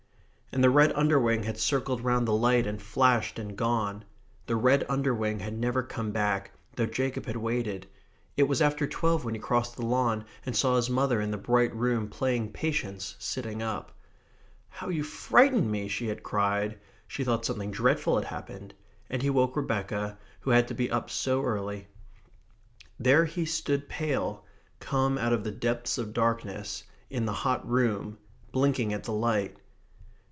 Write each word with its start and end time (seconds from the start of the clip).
And 0.53 0.61
the 0.61 0.69
red 0.69 0.91
underwing 0.97 1.43
had 1.43 1.57
circled 1.57 2.01
round 2.03 2.27
the 2.27 2.33
light 2.35 2.67
and 2.67 2.81
flashed 2.81 3.39
and 3.39 3.55
gone. 3.55 4.03
The 4.47 4.57
red 4.57 4.85
underwing 4.89 5.39
had 5.39 5.57
never 5.57 5.81
come 5.81 6.11
back, 6.11 6.51
though 6.75 6.87
Jacob 6.87 7.25
had 7.25 7.37
waited. 7.37 7.87
It 8.35 8.49
was 8.49 8.61
after 8.61 8.85
twelve 8.85 9.23
when 9.23 9.33
he 9.33 9.39
crossed 9.39 9.77
the 9.77 9.85
lawn 9.85 10.25
and 10.45 10.53
saw 10.53 10.75
his 10.75 10.89
mother 10.89 11.21
in 11.21 11.31
the 11.31 11.37
bright 11.37 11.73
room, 11.73 12.09
playing 12.09 12.51
patience, 12.51 13.15
sitting 13.17 13.61
up. 13.61 13.97
"How 14.67 14.89
you 14.89 15.03
frightened 15.03 15.71
me!" 15.71 15.87
she 15.87 16.07
had 16.09 16.21
cried. 16.21 16.77
She 17.07 17.23
thought 17.23 17.45
something 17.45 17.71
dreadful 17.71 18.17
had 18.17 18.25
happened. 18.25 18.73
And 19.09 19.21
he 19.21 19.29
woke 19.29 19.55
Rebecca, 19.55 20.17
who 20.41 20.49
had 20.49 20.67
to 20.67 20.73
be 20.73 20.91
up 20.91 21.09
so 21.09 21.43
early. 21.45 21.87
There 22.99 23.23
he 23.23 23.45
stood 23.45 23.87
pale, 23.87 24.43
come 24.81 25.17
out 25.17 25.31
of 25.31 25.45
the 25.45 25.51
depths 25.51 25.97
of 25.97 26.11
darkness, 26.11 26.83
in 27.09 27.25
the 27.25 27.31
hot 27.31 27.65
room, 27.65 28.17
blinking 28.51 28.91
at 28.91 29.05
the 29.05 29.13
light. 29.13 29.55